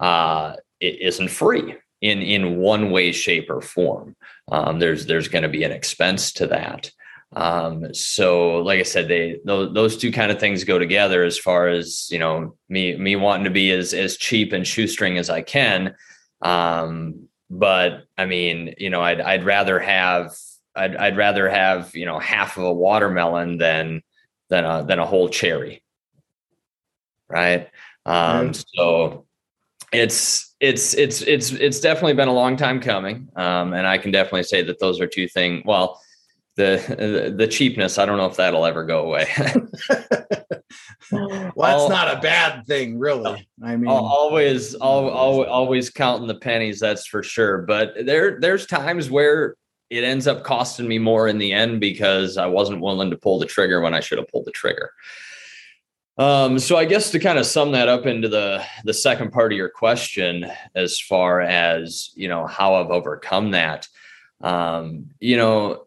uh, 0.00 0.54
it 0.80 1.00
isn't 1.00 1.28
free 1.28 1.74
in 2.00 2.22
in 2.22 2.58
one 2.58 2.90
way 2.90 3.12
shape 3.12 3.50
or 3.50 3.60
form. 3.60 4.14
Um, 4.50 4.78
there's 4.78 5.06
there's 5.06 5.28
going 5.28 5.42
to 5.42 5.48
be 5.48 5.64
an 5.64 5.72
expense 5.72 6.32
to 6.34 6.46
that. 6.48 6.90
Um, 7.34 7.92
so 7.92 8.58
like 8.58 8.78
i 8.78 8.84
said 8.84 9.08
they 9.08 9.40
those, 9.44 9.74
those 9.74 9.96
two 9.96 10.12
kind 10.12 10.30
of 10.30 10.38
things 10.38 10.62
go 10.62 10.78
together 10.78 11.24
as 11.24 11.36
far 11.36 11.66
as 11.68 12.08
you 12.08 12.20
know 12.20 12.56
me 12.68 12.96
me 12.96 13.16
wanting 13.16 13.44
to 13.44 13.50
be 13.50 13.72
as 13.72 13.92
as 13.92 14.16
cheap 14.16 14.52
and 14.52 14.66
shoestring 14.66 15.18
as 15.18 15.28
i 15.28 15.42
can. 15.42 15.96
Um, 16.42 17.28
but 17.48 18.04
i 18.18 18.26
mean 18.26 18.74
you 18.76 18.90
know 18.90 19.00
i'd 19.00 19.20
i'd 19.20 19.44
rather 19.44 19.78
have 19.78 20.32
I'd, 20.76 20.96
I'd 20.96 21.16
rather 21.16 21.48
have 21.48 21.94
you 21.94 22.06
know 22.06 22.18
half 22.18 22.56
of 22.56 22.64
a 22.64 22.72
watermelon 22.72 23.58
than 23.58 24.02
than 24.48 24.64
a 24.64 24.84
than 24.84 24.98
a 24.98 25.06
whole 25.06 25.28
cherry. 25.28 25.82
Right? 27.28 27.68
Um 28.04 28.50
mm. 28.50 28.64
so 28.74 29.26
it's 29.92 30.54
it's 30.60 30.94
it's 30.94 31.22
it's 31.22 31.52
it's 31.52 31.80
definitely 31.80 32.14
been 32.14 32.28
a 32.28 32.34
long 32.34 32.56
time 32.56 32.80
coming. 32.80 33.28
Um 33.36 33.72
and 33.72 33.86
i 33.86 33.98
can 33.98 34.10
definitely 34.10 34.44
say 34.44 34.62
that 34.62 34.78
those 34.78 35.00
are 35.00 35.06
two 35.06 35.28
things 35.28 35.62
well 35.64 36.00
the 36.56 37.34
the 37.36 37.46
cheapness 37.46 37.98
i 37.98 38.06
don't 38.06 38.16
know 38.16 38.26
if 38.26 38.36
that'll 38.36 38.64
ever 38.64 38.84
go 38.84 39.04
away. 39.04 39.26
Well 41.12 41.88
that's 41.88 41.88
not 41.88 42.16
a 42.16 42.20
bad 42.20 42.66
thing 42.66 42.98
really. 42.98 43.48
I 43.62 43.76
mean 43.76 43.88
always 43.88 44.74
always 44.74 45.46
always 45.48 45.90
counting 45.90 46.26
the 46.26 46.34
pennies 46.34 46.80
that's 46.80 47.06
for 47.06 47.22
sure. 47.22 47.58
But 47.58 47.94
there 48.04 48.40
there's 48.40 48.66
times 48.66 49.10
where 49.10 49.56
it 49.90 50.04
ends 50.04 50.26
up 50.26 50.42
costing 50.42 50.88
me 50.88 50.98
more 50.98 51.28
in 51.28 51.38
the 51.38 51.52
end 51.52 51.80
because 51.80 52.36
I 52.36 52.46
wasn't 52.46 52.80
willing 52.80 53.10
to 53.10 53.16
pull 53.16 53.38
the 53.38 53.46
trigger 53.46 53.80
when 53.80 53.94
I 53.94 54.00
should 54.00 54.18
have 54.18 54.28
pulled 54.28 54.46
the 54.46 54.52
trigger. 54.52 54.90
Um, 56.18 56.58
so 56.58 56.76
I 56.76 56.86
guess 56.86 57.10
to 57.10 57.18
kind 57.18 57.38
of 57.38 57.46
sum 57.46 57.72
that 57.72 57.88
up 57.88 58.06
into 58.06 58.28
the 58.28 58.64
the 58.84 58.94
second 58.94 59.32
part 59.32 59.52
of 59.52 59.58
your 59.58 59.68
question, 59.68 60.46
as 60.74 60.98
far 60.98 61.42
as 61.42 62.10
you 62.14 62.28
know 62.28 62.46
how 62.46 62.76
I've 62.76 62.90
overcome 62.90 63.50
that, 63.50 63.86
um, 64.40 65.10
you 65.20 65.36
know, 65.36 65.86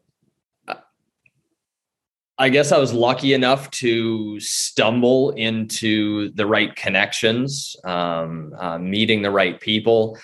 I 2.37 2.49
guess 2.49 2.71
I 2.71 2.77
was 2.77 2.93
lucky 2.93 3.33
enough 3.33 3.71
to 3.71 4.39
stumble 4.39 5.31
into 5.31 6.29
the 6.31 6.45
right 6.45 6.75
connections, 6.75 7.75
um, 7.83 8.53
uh, 8.57 8.77
meeting 8.77 9.23
the 9.23 9.31
right 9.31 9.59
people 9.59 10.17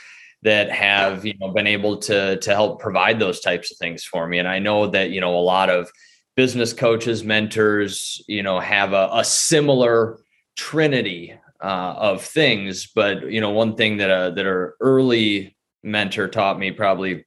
that 0.46 0.72
have 0.72 1.26
you 1.26 1.34
know 1.40 1.50
been 1.50 1.68
able 1.68 1.98
to 1.98 2.38
to 2.38 2.52
help 2.52 2.80
provide 2.80 3.20
those 3.20 3.40
types 3.42 3.72
of 3.72 3.78
things 3.78 4.04
for 4.06 4.28
me. 4.28 4.40
And 4.40 4.48
i 4.48 4.60
know 4.60 4.88
that 4.88 5.10
you 5.10 5.20
know 5.20 5.36
a 5.36 5.42
lot 5.42 5.70
of 5.70 5.92
business 6.36 6.72
coaches 6.72 7.24
mentors 7.24 8.24
you 8.28 8.44
know 8.44 8.60
have 8.60 8.94
a, 8.94 9.10
a 9.12 9.26
similar 9.26 10.20
trinity 10.56 11.34
uh, 11.62 11.94
of 11.98 12.24
things. 12.24 12.88
But 12.88 13.32
you 13.32 13.42
know 13.42 13.50
one 13.50 13.76
thing 13.76 13.98
that 13.98 14.10
a 14.10 14.34
that 14.36 14.46
our 14.46 14.76
early 14.80 15.56
mentor 15.86 16.28
taught 16.28 16.60
me 16.60 16.72
probably 16.72 17.26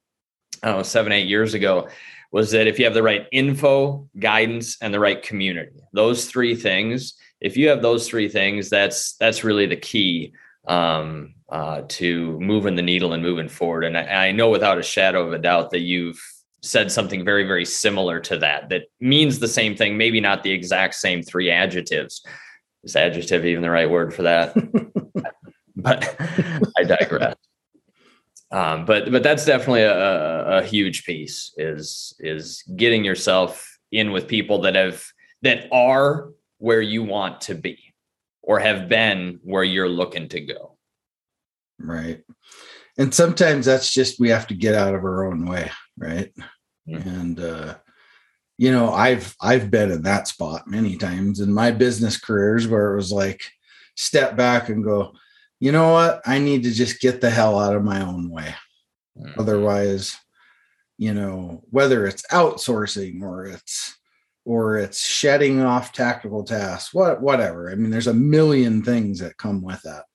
i 0.61 0.67
don't 0.67 0.77
know 0.77 0.83
seven 0.83 1.11
eight 1.11 1.27
years 1.27 1.53
ago 1.53 1.87
was 2.31 2.51
that 2.51 2.67
if 2.67 2.77
you 2.77 2.85
have 2.85 2.93
the 2.93 3.01
right 3.01 3.25
info 3.31 4.07
guidance 4.19 4.77
and 4.81 4.93
the 4.93 4.99
right 4.99 5.23
community 5.23 5.79
those 5.93 6.25
three 6.25 6.53
things 6.53 7.13
if 7.39 7.55
you 7.55 7.69
have 7.69 7.81
those 7.81 8.07
three 8.07 8.27
things 8.27 8.69
that's 8.69 9.13
that's 9.13 9.45
really 9.45 9.65
the 9.65 9.77
key 9.77 10.33
um, 10.69 11.33
uh, 11.49 11.81
to 11.87 12.39
moving 12.39 12.75
the 12.75 12.81
needle 12.81 13.11
and 13.13 13.23
moving 13.23 13.49
forward. 13.49 13.83
And 13.83 13.97
I, 13.97 14.27
I, 14.27 14.31
know 14.31 14.51
without 14.51 14.77
a 14.77 14.83
shadow 14.83 15.25
of 15.25 15.33
a 15.33 15.39
doubt 15.39 15.71
that 15.71 15.79
you've 15.79 16.21
said 16.61 16.91
something 16.91 17.25
very, 17.25 17.43
very 17.43 17.65
similar 17.65 18.19
to 18.21 18.37
that, 18.37 18.69
that 18.69 18.83
means 18.99 19.39
the 19.39 19.47
same 19.47 19.75
thing, 19.75 19.97
maybe 19.97 20.21
not 20.21 20.43
the 20.43 20.51
exact 20.51 20.93
same 20.93 21.23
three 21.23 21.49
adjectives. 21.49 22.23
Is 22.83 22.95
adjective 22.95 23.45
even 23.45 23.63
the 23.63 23.69
right 23.71 23.89
word 23.89 24.13
for 24.13 24.21
that? 24.21 24.53
but 25.75 26.15
I 26.77 26.83
digress. 26.83 27.35
Um, 28.51 28.85
but 28.85 29.11
but 29.11 29.21
that's 29.21 29.45
definitely 29.45 29.83
a, 29.83 30.57
a 30.59 30.63
huge 30.63 31.03
piece 31.03 31.53
is 31.57 32.15
is 32.19 32.63
getting 32.75 33.03
yourself 33.03 33.77
in 33.91 34.11
with 34.11 34.27
people 34.27 34.61
that 34.61 34.75
have 34.75 35.03
that 35.41 35.67
are 35.71 36.29
where 36.57 36.81
you 36.81 37.03
want 37.03 37.41
to 37.41 37.55
be 37.55 37.88
or 38.49 38.57
have 38.57 38.89
been 38.89 39.39
where 39.43 39.63
you're 39.63 39.87
looking 39.87 40.27
to 40.27 40.41
go. 40.41 40.75
Right. 41.77 42.23
And 42.97 43.13
sometimes 43.13 43.67
that's 43.67 43.93
just 43.93 44.19
we 44.19 44.29
have 44.29 44.47
to 44.47 44.55
get 44.55 44.73
out 44.73 44.95
of 44.95 45.03
our 45.03 45.31
own 45.31 45.45
way, 45.45 45.69
right? 45.99 46.33
Mm-hmm. 46.89 47.09
And 47.09 47.39
uh 47.39 47.75
you 48.57 48.71
know, 48.71 48.91
I've 48.91 49.35
I've 49.39 49.69
been 49.69 49.91
in 49.91 50.01
that 50.01 50.27
spot 50.27 50.67
many 50.67 50.97
times 50.97 51.41
in 51.41 51.53
my 51.53 51.69
business 51.69 52.19
careers 52.19 52.67
where 52.67 52.91
it 52.91 52.95
was 52.95 53.11
like 53.11 53.43
step 53.95 54.35
back 54.35 54.69
and 54.69 54.83
go, 54.83 55.13
you 55.59 55.71
know 55.71 55.93
what? 55.93 56.21
I 56.25 56.39
need 56.39 56.63
to 56.63 56.71
just 56.71 57.01
get 57.01 57.21
the 57.21 57.29
hell 57.29 57.59
out 57.59 57.75
of 57.75 57.83
my 57.83 58.01
own 58.01 58.31
way. 58.31 58.55
Mm-hmm. 59.15 59.39
Otherwise, 59.39 60.17
you 60.97 61.13
know, 61.13 61.61
whether 61.69 62.07
it's 62.07 62.25
outsourcing 62.31 63.21
or 63.21 63.45
it's 63.45 63.98
or 64.45 64.77
it's 64.77 65.05
shedding 65.05 65.61
off 65.61 65.93
tactical 65.93 66.43
tasks, 66.43 66.93
what 66.93 67.21
whatever. 67.21 67.69
I 67.69 67.75
mean, 67.75 67.89
there's 67.89 68.07
a 68.07 68.13
million 68.13 68.83
things 68.83 69.19
that 69.19 69.37
come 69.37 69.61
with 69.61 69.81
that. 69.83 70.05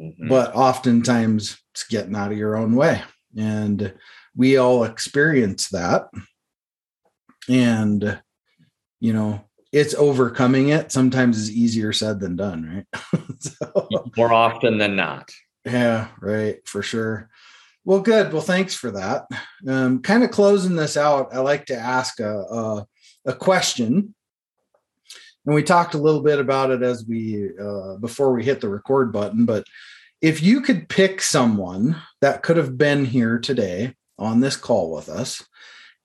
Mm-hmm. 0.00 0.28
But 0.28 0.54
oftentimes 0.54 1.60
it's 1.72 1.86
getting 1.86 2.16
out 2.16 2.32
of 2.32 2.38
your 2.38 2.56
own 2.56 2.74
way. 2.74 3.02
And 3.36 3.94
we 4.34 4.56
all 4.56 4.84
experience 4.84 5.68
that. 5.68 6.08
And 7.48 8.20
you 9.00 9.12
know, 9.12 9.44
it's 9.72 9.94
overcoming 9.94 10.68
it 10.68 10.92
sometimes 10.92 11.38
is 11.38 11.50
easier 11.50 11.92
said 11.92 12.20
than 12.20 12.36
done, 12.36 12.86
right? 12.92 13.22
so, 13.38 13.88
More 14.16 14.32
often 14.32 14.78
than 14.78 14.96
not. 14.96 15.30
Yeah, 15.64 16.08
right, 16.20 16.56
for 16.66 16.82
sure. 16.82 17.28
Well, 17.84 18.00
good. 18.00 18.32
Well, 18.32 18.42
thanks 18.42 18.74
for 18.74 18.90
that. 18.90 19.26
Um, 19.66 20.02
kind 20.02 20.22
of 20.22 20.30
closing 20.30 20.76
this 20.76 20.96
out, 20.96 21.34
I 21.34 21.38
like 21.38 21.66
to 21.66 21.76
ask 21.76 22.20
a, 22.20 22.40
a 22.40 22.86
a 23.26 23.32
question. 23.32 24.14
and 25.46 25.54
we 25.54 25.62
talked 25.62 25.94
a 25.94 25.98
little 25.98 26.22
bit 26.22 26.38
about 26.38 26.70
it 26.70 26.82
as 26.82 27.04
we 27.04 27.50
uh, 27.60 27.96
before 27.96 28.32
we 28.32 28.44
hit 28.44 28.60
the 28.60 28.68
record 28.68 29.12
button. 29.12 29.44
But 29.44 29.64
if 30.20 30.42
you 30.42 30.60
could 30.60 30.88
pick 30.88 31.22
someone 31.22 32.00
that 32.20 32.42
could 32.42 32.56
have 32.56 32.76
been 32.76 33.04
here 33.04 33.38
today 33.38 33.94
on 34.18 34.40
this 34.40 34.56
call 34.56 34.94
with 34.94 35.08
us, 35.08 35.44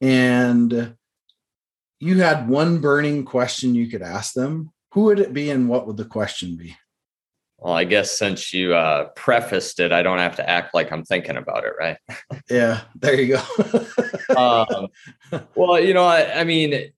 and 0.02 0.96
you 2.00 2.20
had 2.20 2.48
one 2.48 2.80
burning 2.80 3.26
question 3.26 3.76
you 3.76 3.90
could 3.90 4.02
ask 4.02 4.34
them, 4.34 4.72
who 4.92 5.04
would 5.04 5.20
it 5.20 5.34
be, 5.34 5.50
and 5.50 5.68
what 5.68 5.88
would 5.88 5.98
the 5.98 6.06
question 6.06 6.56
be? 6.56 6.76
Well, 7.58 7.74
I 7.74 7.84
guess 7.86 8.18
since 8.18 8.54
you 8.54 8.76
uh, 8.76 9.06
prefaced 9.16 9.80
it, 9.80 9.92
I 9.92 10.04
don't 10.04 10.20
have 10.20 10.36
to 10.36 10.50
act 10.50 10.74
like 10.74 10.92
I'm 10.92 11.04
thinking 11.04 11.38
about 11.38 11.64
it, 11.64 11.74
right? 11.80 11.98
yeah, 12.50 12.82
there 12.96 13.20
you 13.20 13.38
go. 13.38 13.86
um, 14.38 14.88
well, 15.56 15.80
you 15.80 15.94
know, 15.94 16.06
I, 16.06 16.42
I 16.42 16.44
mean, 16.44 16.92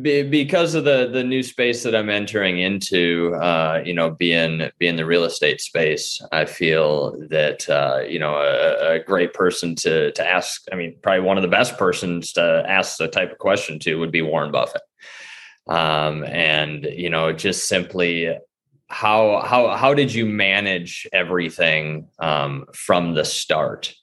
because 0.00 0.74
of 0.74 0.84
the 0.84 1.08
the 1.12 1.24
new 1.24 1.42
space 1.42 1.82
that 1.82 1.94
I'm 1.94 2.10
entering 2.10 2.58
into, 2.58 3.34
uh, 3.34 3.82
you 3.84 3.92
know, 3.92 4.10
being 4.10 4.70
being 4.78 4.96
the 4.96 5.06
real 5.06 5.24
estate 5.24 5.60
space, 5.60 6.20
I 6.32 6.44
feel 6.44 7.18
that 7.28 7.68
uh, 7.68 8.02
you 8.06 8.18
know 8.18 8.34
a, 8.36 8.94
a, 8.94 8.98
great 9.00 9.34
person 9.34 9.74
to 9.76 10.12
to 10.12 10.26
ask. 10.26 10.64
I 10.72 10.76
mean, 10.76 10.96
probably 11.02 11.22
one 11.22 11.38
of 11.38 11.42
the 11.42 11.48
best 11.48 11.76
persons 11.76 12.32
to 12.34 12.64
ask 12.68 12.98
the 12.98 13.08
type 13.08 13.32
of 13.32 13.38
question 13.38 13.78
to 13.80 13.98
would 13.98 14.12
be 14.12 14.22
Warren 14.22 14.52
Buffett. 14.52 14.82
Um, 15.66 16.24
and 16.24 16.84
you 16.84 17.10
know, 17.10 17.32
just 17.32 17.68
simply 17.68 18.36
how 18.88 19.42
how 19.44 19.76
how 19.76 19.92
did 19.92 20.14
you 20.14 20.24
manage 20.24 21.08
everything 21.12 22.08
um, 22.20 22.66
from 22.74 23.14
the 23.14 23.24
start? 23.24 23.94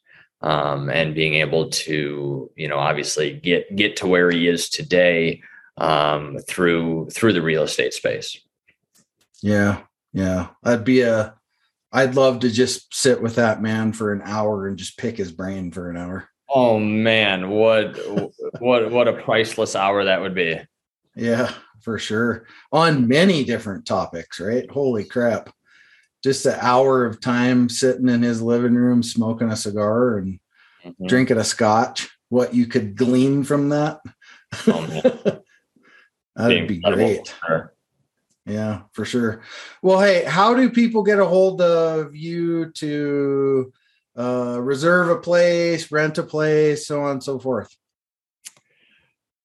Um, 0.44 0.90
and 0.90 1.14
being 1.14 1.36
able 1.36 1.70
to, 1.70 2.50
you 2.56 2.68
know, 2.68 2.80
obviously 2.80 3.34
get 3.34 3.76
get 3.76 3.96
to 3.98 4.08
where 4.08 4.32
he 4.32 4.48
is 4.48 4.70
today 4.70 5.42
um, 5.78 6.38
through 6.48 7.10
through 7.10 7.34
the 7.34 7.42
real 7.42 7.64
estate 7.64 7.94
space. 7.94 8.40
Yeah, 9.42 9.82
yeah, 10.14 10.48
I'd 10.64 10.84
be 10.84 11.02
a. 11.02 11.36
I'd 11.94 12.16
love 12.16 12.40
to 12.40 12.50
just 12.50 12.96
sit 12.96 13.22
with 13.22 13.36
that 13.36 13.62
man 13.62 13.92
for 13.92 14.14
an 14.14 14.22
hour 14.24 14.68
and 14.68 14.78
just 14.78 14.98
pick 14.98 15.18
his 15.18 15.32
brain 15.32 15.72
for 15.72 15.90
an 15.90 15.98
hour. 15.98 16.30
Oh 16.48 16.80
man, 16.80 17.50
what 17.50 17.98
what 18.60 18.92
what 18.92 19.08
a 19.08 19.22
priceless 19.22 19.76
hour 19.76 20.06
that 20.06 20.22
would 20.22 20.36
be. 20.36 20.60
Yeah, 21.16 21.54
for 21.82 21.98
sure. 21.98 22.46
On 22.72 23.08
many 23.08 23.44
different 23.44 23.86
topics, 23.86 24.40
right? 24.40 24.70
Holy 24.70 25.04
crap. 25.04 25.50
Just 26.24 26.46
an 26.46 26.58
hour 26.62 27.06
of 27.06 27.20
time 27.20 27.68
sitting 27.68 28.08
in 28.08 28.22
his 28.22 28.42
living 28.42 28.76
room 28.76 29.02
smoking 29.02 29.50
a 29.50 29.56
cigar 29.56 30.18
and 30.18 30.40
mm-hmm. 30.86 31.08
drinking 31.08 31.38
a 31.38 31.44
scotch. 31.44 32.10
What 32.30 32.54
you 32.54 32.68
could 32.68 32.96
glean 32.96 33.44
from 33.44 33.70
that. 33.70 34.00
Oh, 34.68 35.42
That'd 36.36 36.68
be 36.68 36.80
great. 36.80 37.34
Sure. 37.46 37.74
Yeah, 38.46 38.82
for 38.94 39.06
sure. 39.06 39.42
Well, 39.82 40.02
hey, 40.02 40.24
how 40.26 40.54
do 40.54 40.70
people 40.70 41.04
get 41.04 41.20
a 41.20 41.26
hold 41.26 41.62
of 41.62 42.16
you 42.16 42.72
to 42.72 43.72
uh, 44.18 44.60
reserve 44.62 45.10
a 45.10 45.18
place, 45.18 45.92
rent 45.92 46.18
a 46.18 46.24
place, 46.24 46.88
so 46.88 47.04
on 47.04 47.12
and 47.12 47.24
so 47.24 47.38
forth? 47.38 47.76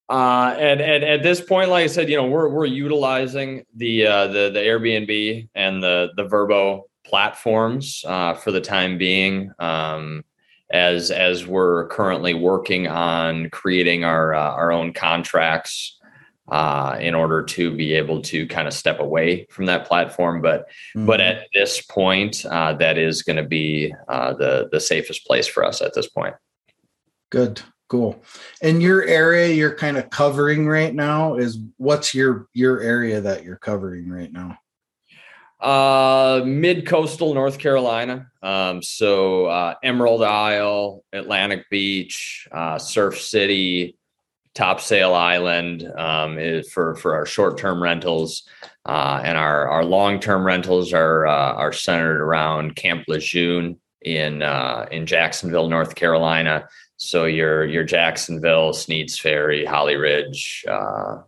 Uh, 0.09 0.55
and, 0.59 0.81
and 0.81 1.05
at 1.05 1.23
this 1.23 1.41
point, 1.41 1.69
like 1.69 1.85
I 1.85 1.89
said, 1.89 2.09
you 2.09 2.17
know, 2.17 2.27
we're 2.27 2.49
we're 2.49 2.65
utilizing 2.65 3.65
the 3.75 4.07
uh, 4.07 4.27
the 4.29 4.51
the 4.51 4.61
Airbnb 4.61 5.49
and 5.55 5.83
the 5.83 6.11
the 6.17 6.25
Vrbo 6.25 6.83
platforms 7.05 8.05
uh, 8.07 8.35
for 8.35 8.53
the 8.53 8.61
time 8.61 8.99
being. 8.99 9.53
Um, 9.59 10.25
as 10.71 11.11
as 11.11 11.47
we're 11.47 11.87
currently 11.89 12.35
working 12.35 12.89
on 12.89 13.51
creating 13.51 14.05
our 14.05 14.35
uh, 14.35 14.51
our 14.51 14.73
own 14.73 14.93
contracts 14.93 15.96
uh, 16.49 16.97
in 17.01 17.15
order 17.15 17.43
to 17.43 17.71
be 17.75 17.95
able 17.95 18.23
to 18.23 18.47
kind 18.47 18.69
of 18.69 18.75
step 18.75 19.01
away 19.01 19.47
from 19.51 19.67
that 19.67 19.87
platform. 19.87 20.41
But 20.41 20.69
mm-hmm. 20.95 21.07
but 21.07 21.21
at 21.21 21.49
this 21.55 21.81
point, 21.81 22.45
uh, 22.47 22.75
that 22.75 22.99
is 22.99 23.23
going 23.23 23.37
to 23.37 23.49
be 23.49 23.95
uh, 24.09 24.35
the 24.35 24.69
the 24.71 24.81
safest 24.81 25.27
place 25.27 25.47
for 25.47 25.65
us 25.65 25.81
at 25.83 25.95
this 25.95 26.09
point. 26.09 26.35
Good, 27.31 27.61
cool. 27.89 28.23
And 28.63 28.83
your 28.83 29.05
area 29.05 29.49
you're 29.49 29.75
kind 29.75 29.97
of 29.97 30.11
covering 30.11 30.69
right 30.69 30.95
now 30.95 31.37
is 31.37 31.59
what's 31.77 32.15
your 32.15 32.49
your 32.53 32.81
area 32.81 33.21
that 33.21 33.45
you're 33.45 33.57
covering 33.57 34.09
right 34.09 34.33
now? 34.33 34.59
Uh, 35.59 36.43
mid 36.45 36.87
coastal 36.87 37.33
North 37.33 37.59
Carolina. 37.59 38.31
Um, 38.43 38.83
so 38.83 39.47
uh, 39.47 39.75
Emerald 39.83 40.23
Isle, 40.23 41.03
Atlantic 41.13 41.69
Beach, 41.71 42.47
uh, 42.53 42.79
Surf 42.79 43.19
City, 43.21 43.96
Topsail 44.57 45.13
Island 45.13 45.85
um, 45.97 46.39
is 46.39 46.73
for 46.73 46.97
for 46.97 47.15
our 47.15 47.27
short 47.27 47.59
term 47.59 47.83
rentals, 47.83 48.43
uh, 48.87 49.21
and 49.23 49.37
our 49.37 49.69
our 49.69 49.85
long 49.85 50.19
term 50.19 50.47
rentals 50.47 50.95
are 50.95 51.27
uh, 51.27 51.53
are 51.53 51.75
centered 51.75 52.23
around 52.23 52.75
Camp 52.75 53.05
Lejeune 53.07 53.79
in 54.01 54.43
uh, 54.43 54.87
in 54.91 55.05
Jacksonville, 55.05 55.69
North 55.69 55.95
Carolina. 55.95 56.67
So 56.97 57.27
your 57.27 57.67
your 57.67 57.85
Jacksonville, 57.85 58.73
Sneads 58.73 59.19
Ferry, 59.19 59.67
Holly 59.67 59.97
Ridge, 59.97 60.65
uh, 60.67 61.19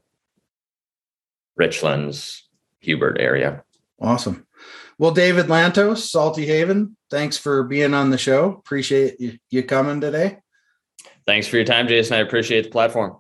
Richlands, 1.61 2.41
Hubert 2.81 3.19
area. 3.21 3.63
Awesome. 4.01 4.47
Well, 4.97 5.11
David 5.11 5.47
Lantos, 5.47 5.99
Salty 5.99 6.47
Haven, 6.47 6.97
thanks 7.11 7.37
for 7.37 7.63
being 7.63 7.93
on 7.93 8.11
the 8.11 8.19
show. 8.19 8.55
Appreciate 8.55 9.21
you, 9.21 9.39
you 9.51 9.63
coming 9.63 10.01
today. 10.01 10.39
Thanks 11.29 11.47
for 11.47 11.57
your 11.57 11.67
time, 11.67 11.89
Jason. 11.89 12.17
I 12.17 12.21
appreciate 12.21 12.63
the 12.63 12.71
platform. 12.71 13.19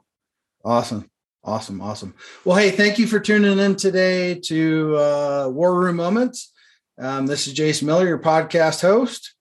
Awesome. 0.65 1.11
Awesome. 1.45 1.83
Awesome. 1.83 2.15
Well, 2.43 2.57
hey, 2.57 2.71
thank 2.71 2.99
you 2.99 3.07
for 3.07 3.21
tuning 3.21 3.59
in 3.59 3.77
today 3.77 4.41
to 4.47 4.97
uh, 4.97 5.49
War 5.53 5.79
Room 5.79 5.97
Moments. 5.97 6.51
Um, 6.99 7.27
this 7.27 7.47
is 7.47 7.53
Jason 7.53 7.87
Miller, 7.87 8.07
your 8.07 8.19
podcast 8.19 8.81
host. 8.81 9.35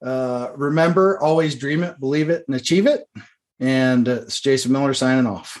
Uh, 0.00 0.52
remember, 0.54 1.20
always 1.20 1.56
dream 1.56 1.82
it, 1.82 1.98
believe 1.98 2.30
it, 2.30 2.44
and 2.46 2.54
achieve 2.54 2.86
it. 2.86 3.02
And 3.58 4.08
uh, 4.08 4.22
it's 4.22 4.40
Jason 4.40 4.70
Miller 4.70 4.94
signing 4.94 5.26
off. 5.26 5.60